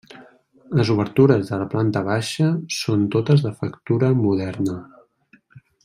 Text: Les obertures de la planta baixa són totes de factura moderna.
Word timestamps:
Les 0.79 0.89
obertures 0.93 1.51
de 1.51 1.59
la 1.63 1.67
planta 1.73 2.03
baixa 2.07 2.47
són 2.79 3.05
totes 3.17 3.45
de 3.49 3.53
factura 3.61 4.11
moderna. 4.23 4.81